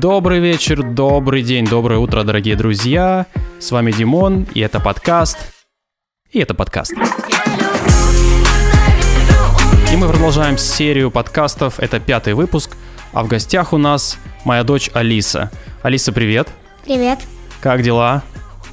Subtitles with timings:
[0.00, 3.26] Добрый вечер, добрый день, доброе утро, дорогие друзья.
[3.58, 5.36] С вами Димон, и это подкаст.
[6.30, 6.92] И это подкаст.
[9.92, 11.80] И мы продолжаем серию подкастов.
[11.80, 12.76] Это пятый выпуск.
[13.12, 15.50] А в гостях у нас моя дочь Алиса.
[15.82, 16.46] Алиса, привет.
[16.84, 17.18] Привет.
[17.60, 18.22] Как дела?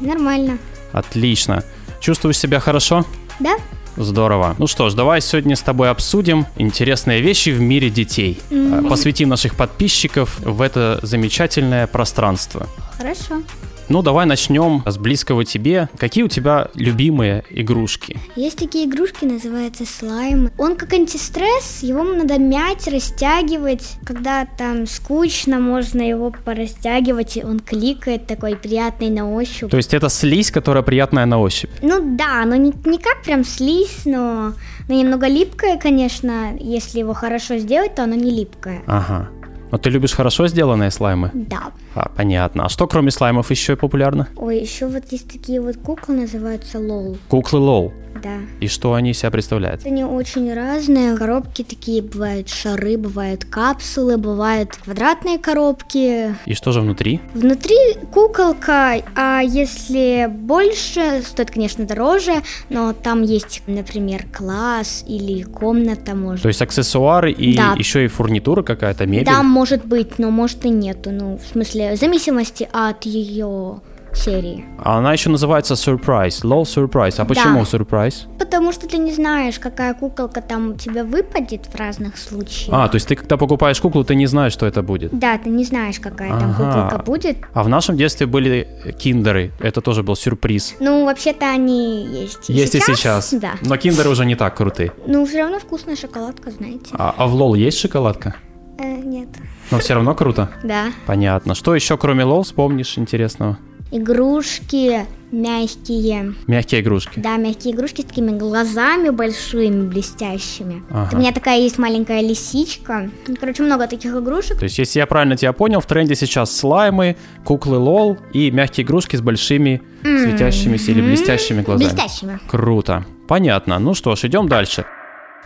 [0.00, 0.58] Нормально.
[0.92, 1.64] Отлично.
[2.00, 3.06] Чувствуешь себя хорошо?
[3.40, 3.56] Да?
[3.96, 4.54] Здорово.
[4.58, 8.40] Ну что ж, давай сегодня с тобой обсудим интересные вещи в мире детей.
[8.50, 8.88] Мгм.
[8.88, 12.66] Посвятим наших подписчиков в это замечательное пространство.
[12.98, 13.42] Хорошо.
[13.88, 15.88] Ну, давай начнем с близкого тебе.
[15.98, 18.18] Какие у тебя любимые игрушки?
[18.36, 20.50] Есть такие игрушки, называются слайм.
[20.58, 23.96] Он как антистресс, его надо мять, растягивать.
[24.04, 29.70] Когда там скучно, можно его порастягивать, и он кликает такой приятный на ощупь.
[29.70, 31.70] То есть это слизь, которая приятная на ощупь.
[31.82, 34.54] Ну да, оно не, не как прям слизь, но,
[34.88, 36.56] но немного липкое, конечно.
[36.58, 38.82] Если его хорошо сделать, то оно не липкое.
[38.86, 39.28] Ага.
[39.74, 41.32] Но ты любишь хорошо сделанные слаймы?
[41.34, 41.72] Да.
[41.96, 42.66] А, понятно.
[42.66, 44.28] А что кроме слаймов еще популярно?
[44.36, 47.18] Ой, еще вот есть такие вот куклы, называются лол.
[47.26, 47.92] Куклы лол.
[48.24, 48.38] Да.
[48.60, 49.84] И что они из себя представляют?
[49.84, 51.14] Они очень разные.
[51.14, 56.34] Коробки такие бывают шары, бывают капсулы, бывают квадратные коробки.
[56.46, 57.20] И что же внутри?
[57.34, 57.76] Внутри
[58.12, 62.36] куколка, а если больше, стоит, конечно, дороже,
[62.70, 66.42] но там есть, например, класс или комната, может.
[66.42, 67.74] То есть аксессуары и Да.
[67.76, 69.26] еще и фурнитура какая-то, мебель?
[69.26, 71.10] Да, может быть, но может и нету.
[71.10, 73.80] Ну, в смысле, в зависимости от ее
[74.16, 74.64] серии.
[74.78, 77.14] А она еще называется Surprise, Low Surprise.
[77.18, 78.26] А почему Surprise?
[78.38, 82.68] Потому что ты не знаешь, какая куколка там у тебя выпадет в разных случаях.
[82.72, 85.16] А, то есть ты когда покупаешь куклу, ты не знаешь, что это будет.
[85.18, 86.72] Да, ты не знаешь, какая там Ага.
[86.88, 87.36] куколка будет.
[87.52, 90.76] А в нашем детстве были киндеры, это тоже был сюрприз.
[90.80, 92.88] Ну, вообще-то они есть и Есть сейчас.
[92.88, 93.34] и сейчас.
[93.34, 93.52] Да.
[93.62, 94.92] Но киндеры уже не так крутые.
[95.06, 96.90] Ну, все равно вкусная шоколадка, знаете.
[96.92, 98.36] А, а в LOL есть шоколадка?
[98.78, 99.28] Э, нет.
[99.70, 100.50] Но все равно круто.
[100.62, 100.86] Да.
[101.06, 101.54] Понятно.
[101.54, 103.58] Что еще кроме LOL вспомнишь интересного?
[103.96, 106.34] Игрушки мягкие.
[106.48, 107.20] Мягкие игрушки.
[107.20, 110.82] Да, мягкие игрушки с такими глазами большими, блестящими.
[110.90, 111.04] Ага.
[111.04, 113.08] Вот У меня такая есть маленькая лисичка.
[113.38, 114.58] Короче, много таких игрушек.
[114.58, 118.84] То есть, если я правильно тебя понял, в тренде сейчас слаймы, куклы LOL и мягкие
[118.84, 121.88] игрушки с большими светящимися или блестящими глазами.
[121.88, 122.40] Блестящими.
[122.48, 123.04] Круто.
[123.28, 123.78] Понятно.
[123.78, 124.86] Ну что ж, идем дальше.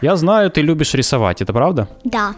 [0.00, 1.86] Я знаю, ты любишь рисовать, это правда?
[2.02, 2.34] Да.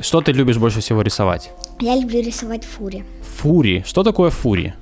[0.00, 1.50] Что ты любишь больше всего рисовать?
[1.80, 3.04] Я люблю рисовать фури.
[3.22, 3.82] Фури.
[3.84, 4.74] Что такое фури?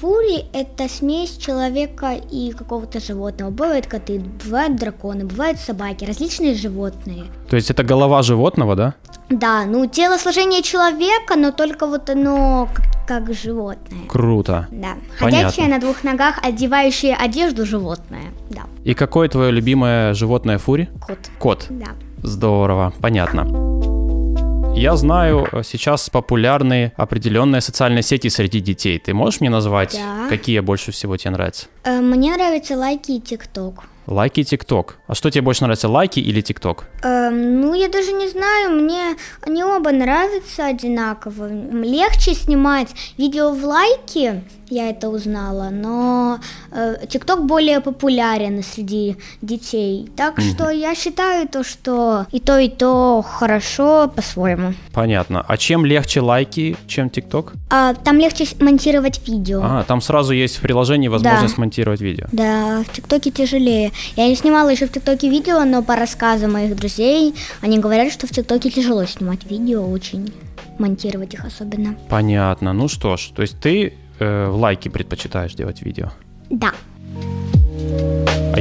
[0.00, 3.50] Фури– это смесь человека и какого-то животного.
[3.50, 7.24] Бывают коты, бывают драконы, бывают собаки, различные животные.
[7.48, 8.94] То есть это голова животного, да?
[9.30, 12.68] Да, ну телосложение человека, но только вот оно
[13.06, 14.06] как, животное.
[14.08, 14.66] Круто.
[14.70, 14.96] Да.
[15.18, 15.50] Понятно.
[15.50, 18.32] Ходячее на двух ногах, одевающее одежду животное.
[18.50, 18.62] Да.
[18.84, 20.88] И какое твое любимое животное фури?
[21.06, 21.18] Кот.
[21.38, 21.66] Кот.
[21.70, 21.92] Да.
[22.22, 23.75] Здорово, понятно.
[24.78, 28.98] Я знаю, э, сейчас популярны определенные социальные сети среди детей.
[28.98, 30.28] Ты можешь мне назвать, Да.
[30.28, 31.66] какие больше всего тебе нравятся?
[31.86, 33.84] Э, мне нравятся лайки и тикток.
[34.06, 34.98] Лайки и ТикТок.
[35.06, 36.84] А что тебе больше нравится, лайки или ТикТок?
[37.02, 41.48] Эм, ну, я даже не знаю, мне они оба нравятся одинаково.
[41.48, 42.88] Легче снимать
[43.18, 46.38] видео в лайке, я это узнала, но
[46.72, 50.08] э, ТикТок более популярен среди детей.
[50.16, 54.74] Так что я считаю то, что и то, и то хорошо по-своему.
[54.92, 55.44] Понятно.
[55.46, 57.52] А чем легче Likee, чем ТикТок?
[57.70, 59.60] А, там легче монтировать видео.
[59.62, 62.26] А, там сразу есть в приложении возможность монтировать видео.
[62.32, 63.92] Да, в ТикТоке тяжелее.
[64.16, 68.26] Я не снимала еще в ТикТоке видео, но по рассказам моих друзей, они говорят, что
[68.26, 70.32] в ТикТоке тяжело снимать видео очень,
[70.78, 71.96] монтировать их особенно.
[72.08, 72.72] Понятно.
[72.72, 76.10] Ну что ж, то есть ты э, в лайке предпочитаешь делать видео.
[76.50, 76.72] Да.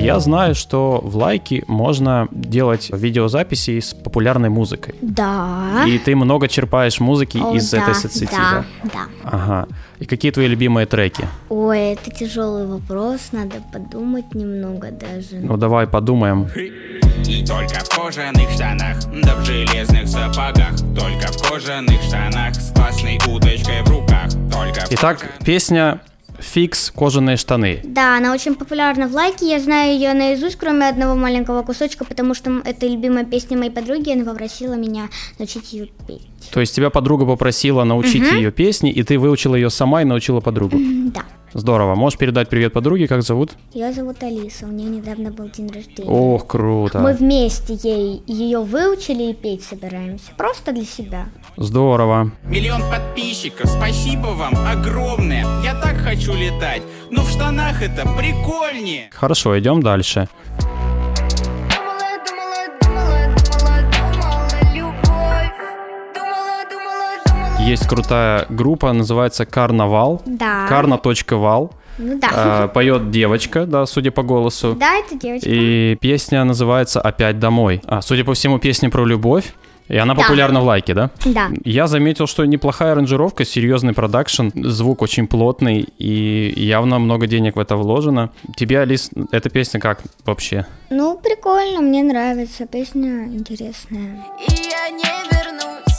[0.06, 4.94] Я знаю, что в лайке можно делать видеозаписи с популярной музыкой.
[5.02, 5.84] Да.
[5.88, 8.66] И ты много черпаешь музыки О, из да, этой соцсети, да?
[8.84, 8.90] да?
[8.94, 9.00] Да.
[9.24, 9.68] Ага.
[9.98, 11.28] И какие твои любимые треки?
[11.50, 15.38] Ой, это тяжелый вопрос, надо подумать немного даже.
[15.42, 16.50] Ну давай подумаем.
[17.28, 23.20] И только в кожаных штанах, да в железных сапогах Только в кожаных штанах с классной
[23.28, 26.02] удочкой в руках Только в Итак, песня
[26.54, 26.92] «Фикс.
[26.92, 27.82] Кожаные штаны».
[27.84, 32.34] Да, она очень популярна в лайке, я знаю ее наизусть, кроме одного маленького кусочка, потому
[32.34, 35.10] что это любимая песня моей подруги, она попросила меня
[35.40, 36.28] научить ее петь.
[36.52, 40.40] То есть тебя подруга попросила научить ее песни, и ты выучила ее сама и научила
[40.40, 40.78] подругу.
[41.14, 41.24] Да.
[41.56, 41.96] Здорово.
[41.96, 43.54] Можешь передать привет подруге, как зовут?
[43.72, 46.10] Ее зовут Алиса, у нее недавно был день рождения.
[46.10, 47.00] Ох, круто.
[47.00, 50.34] Мы вместе ей ее выучили и петь собираемся.
[50.36, 51.30] Просто для себя.
[51.56, 52.32] Здорово.
[52.44, 59.58] Миллион подписчиков, спасибо вам огромное Я так хочу летать, но в штанах это прикольнее Хорошо,
[59.58, 60.28] идем дальше.
[60.60, 60.75] Думала,
[67.76, 70.22] Есть крутая группа, называется Карнавал.
[70.26, 70.66] Да.
[70.70, 71.74] Карна.вал.
[71.98, 72.30] Ну да.
[72.32, 74.78] А, Поет девочка, да, судя по голосу.
[74.80, 75.50] Да, это девочка.
[75.50, 77.82] И песня называется «Опять домой».
[77.86, 79.54] А, судя по всему, песня про любовь.
[79.90, 80.22] И она Да.
[80.22, 81.10] популярна в лайке, да?
[81.26, 81.50] Да.
[81.66, 87.60] Я заметил, что неплохая аранжировка, серьезный продакшн, звук очень плотный и явно много денег в
[87.60, 88.30] это вложено.
[88.56, 90.66] Тебе, Алис, эта песня как вообще?
[90.90, 92.66] Ну, прикольно, мне нравится.
[92.68, 94.24] Песня интересная.
[94.48, 95.95] И я не вернусь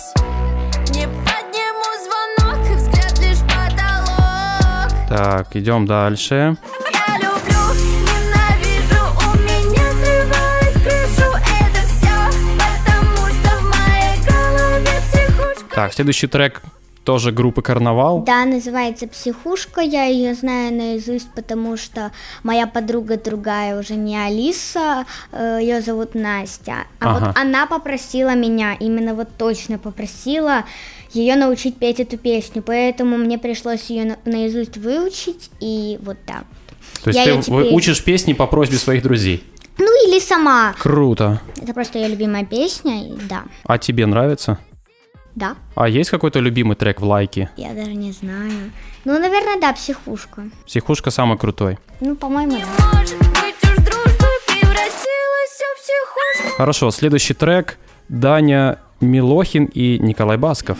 [13.62, 15.74] моей голове психушка.
[15.74, 16.62] Так, следующий трек
[17.06, 18.22] тоже группы Карнавал.
[18.24, 19.80] Да, называется «Психушка».
[19.80, 22.10] Я ее знаю наизусть, потому что
[22.42, 26.84] моя подруга другая уже не Алиса, ее зовут Настя.
[26.98, 27.26] А Ага.
[27.28, 30.64] вот она попросила меня, именно вот точно попросила
[31.12, 36.44] ее научить петь эту песню, поэтому мне пришлось ее наизусть выучить, и вот так.
[37.04, 39.44] То есть Я ты теперь- учишь песни по просьбе своих друзей.
[39.78, 40.74] Ну или сама.
[40.78, 41.40] Круто.
[41.62, 43.44] Это просто ее любимая песня, и да.
[43.64, 44.58] А тебе нравится?
[45.36, 47.50] Да, А есть какой-то любимый трек в лайке?
[47.56, 48.72] я даже не знаю.
[49.04, 50.48] Ну, наверное, да, «Психушка».
[50.66, 51.78] Психушка самый крутой.
[52.00, 52.96] Ну, по-моему, да.
[56.56, 57.78] Хорошо, следующий трек
[58.08, 60.78] Даня Милохин и Николай Басков.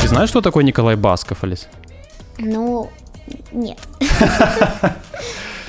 [0.00, 1.68] Ты знаешь, что такое Николай Басков, Алис?
[2.38, 2.90] Ну,
[3.52, 3.78] нет.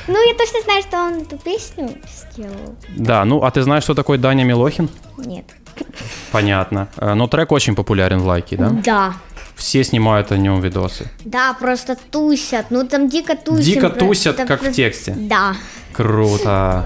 [0.08, 2.76] Ну, я точно знаю, что он эту песню сделал.
[2.98, 4.90] Да, ну а ты знаешь, что такое Даня Милохин?
[5.18, 5.46] Нет.
[6.32, 6.90] Понятно.
[6.98, 8.70] Э, Но трек очень популярен в лайке, да?
[8.72, 9.14] Да.
[9.56, 11.06] Все снимают о нем видосы.
[11.24, 12.72] Да, просто тусят.
[12.72, 13.64] Ну, там дико тусят.
[13.64, 15.14] Дико просто- тусят, там как в просто- тексте.
[15.16, 15.54] Да.
[15.94, 16.84] Круто.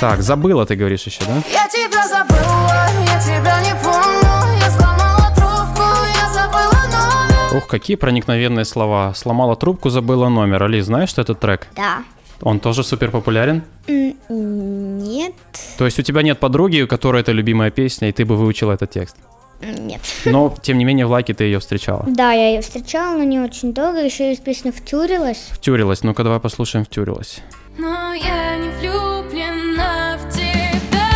[0.00, 1.42] Так, забыла, ты говоришь еще, да?
[1.50, 2.83] Я тебя забыла,
[3.14, 5.82] я тебя не помню Я сломала трубку,
[6.14, 9.14] я забыла номер Ух, какие проникновенные слова.
[9.14, 10.64] Сломала трубку, забыла номер.
[10.64, 11.68] Алис, знаешь, что этот трек?
[11.76, 12.02] Да.
[12.40, 13.62] Он тоже супер популярен?
[13.86, 15.34] Нет.
[15.78, 18.72] То есть у тебя нет подруги, у которой это любимая песня, и ты бы выучила
[18.72, 19.16] этот текст?
[19.62, 20.00] Нет.
[20.24, 22.04] Но, тем не менее, в лайке ты ее встречала.
[22.08, 24.04] Да, я ее встречала, но не очень долго.
[24.04, 25.48] Еще есть песня «Втюрилась».
[25.52, 26.02] Втюрилась.
[26.02, 27.40] Ну-ка, давай послушаем «Втюрилась».
[27.78, 31.08] Но я не влюблена в тебя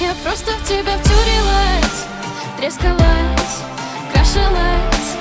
[0.00, 1.13] Я просто в тебя втюрилась
[2.64, 3.62] Трескалась,
[4.10, 5.16] крашилась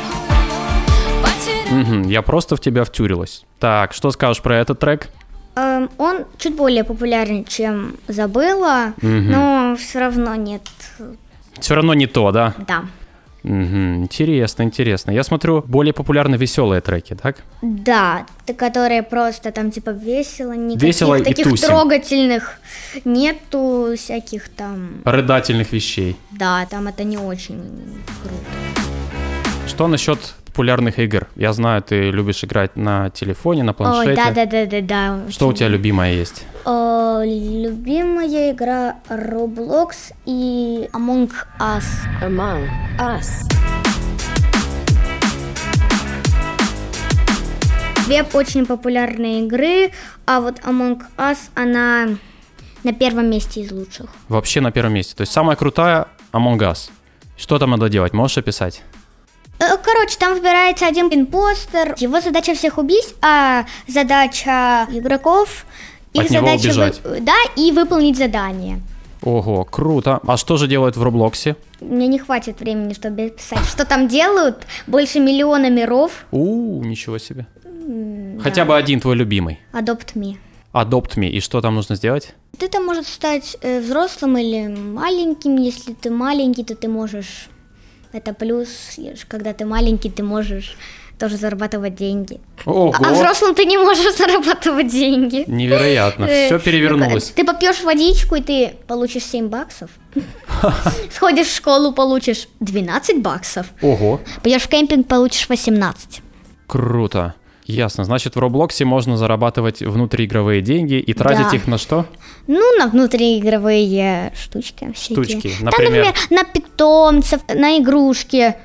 [1.21, 3.43] Потерялась Мгм, я просто в тебя втюрилась.
[3.59, 5.09] Так, что скажешь про этот трек?
[5.57, 10.61] Эм, он чуть более популярен, чем «Забыла», но все равно нет.
[11.59, 12.53] Все равно не то, да?
[12.65, 12.85] Да.
[13.43, 15.11] Мгм, Интересно, интересно.
[15.11, 17.35] Я смотрю, более популярны веселые треки, так?
[17.61, 18.25] Да,
[18.57, 21.67] которые просто там типа весело, никаких Весело таких тусим.
[21.67, 22.59] трогательных,
[23.05, 26.15] нету всяких там, Рыдательных вещей.
[26.31, 27.61] да, там это не очень
[28.21, 29.67] круто.
[29.67, 30.19] Что насчет
[30.53, 31.27] популярных игр?
[31.35, 34.09] Я знаю, ты любишь играть на телефоне, на планшете.
[34.11, 35.31] Ой, да, да, да, да, да.
[35.31, 36.45] Что у тебя любимое есть?
[36.65, 41.85] Э, любимая игра Roblox и Among Us.
[42.21, 42.69] Among
[43.00, 43.50] Us.
[48.05, 49.91] Две очень популярные игры,
[50.27, 52.10] а вот Among Us, она
[52.83, 54.05] на первом месте из лучших.
[54.29, 55.15] Вообще на первом месте.
[55.15, 56.91] То есть самая крутая Among Us.
[57.38, 58.13] Что там надо делать?
[58.13, 58.83] Можешь описать?
[59.60, 61.95] Э, Короче, там выбирается один импостер.
[61.98, 65.65] Его задача всех убить, а задача игроков
[66.13, 67.01] их От него задача убежать.
[67.03, 68.81] вы- да, и выполнить задание.
[69.22, 70.19] Ого, круто.
[70.27, 71.55] А что же делают в Роблоксе?
[71.79, 74.65] Мне не хватит времени, чтобы писать, что там делают.
[74.86, 76.25] Больше миллиона миров.
[76.31, 77.45] У, ничего себе.
[78.41, 79.60] Хотя бы один твой любимый.
[79.74, 80.38] Adopt me.
[80.74, 81.29] Adopt me.
[81.29, 82.33] И что там нужно сделать?
[82.57, 85.55] Ты там можешь стать э, взрослым или маленьким.
[85.57, 87.48] Если ты маленький, то ты можешь...
[88.13, 88.70] Это плюс,
[89.27, 90.77] когда ты маленький, ты можешь
[91.20, 92.39] тоже зарабатывать деньги.
[92.65, 95.43] Ого, А взрослым ты не можешь зарабатывать деньги.
[95.48, 96.25] невероятно.
[96.25, 97.32] Э, Все перевернулось.
[97.36, 99.89] Ты попьешь водичку, и ты получишь 7 баксов.
[101.12, 103.67] Сходишь в школу, получишь 12 баксов.
[103.82, 106.22] Ого, Пойдешь в кемпинг, получишь 18.
[106.67, 107.34] круто.
[107.65, 108.03] Ясно.
[108.03, 111.55] Значит, в Роблоксе можно зарабатывать внутриигровые деньги и тратить Да.
[111.55, 112.05] их на что?
[112.48, 115.24] Ну, на внутриигровые штучки всякие.
[115.24, 116.05] Штучки, Там, например?
[116.08, 118.55] например, на питомцев, на игрушки,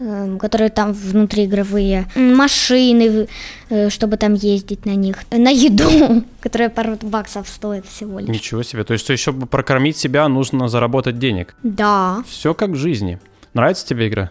[0.00, 3.28] эм, которые там внутриигровые, машины,
[3.68, 8.28] э, чтобы там ездить на них, на еду, которая пару баксов стоит всего лишь.
[8.28, 8.84] Ничего себе.
[8.84, 11.54] То есть, еще бы прокормить себя, нужно заработать денег.
[11.62, 12.22] Да.
[12.26, 13.18] Все как в жизни.
[13.52, 14.30] Нравится тебе игра?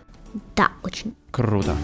[0.56, 1.14] Да, очень.
[1.32, 1.76] Круто.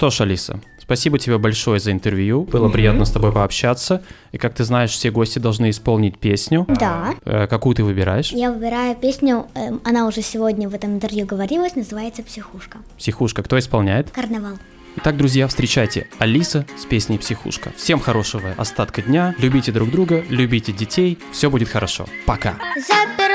[0.00, 2.44] Что ж, Алиса, спасибо тебе большое за интервью.
[2.44, 4.02] Было приятно с тобой пообщаться.
[4.32, 6.64] И как ты знаешь, все гости должны исполнить песню.
[6.68, 7.14] Да.
[7.26, 8.32] Э, какую ты выбираешь?
[8.32, 12.78] Я выбираю песню, эм, она уже сегодня в этом интервью говорилась, называется «Психушка».
[12.96, 13.42] Психушка.
[13.42, 14.10] Кто исполняет?
[14.10, 14.54] Карнавал.
[14.96, 17.70] Итак, друзья, встречайте Алиса с песней «Психушка».
[17.76, 19.34] Всем хорошего остатка дня.
[19.36, 21.18] Любите друг друга, любите детей.
[21.30, 22.06] Все будет хорошо.
[22.24, 22.54] Пока.
[22.74, 23.29] Заперла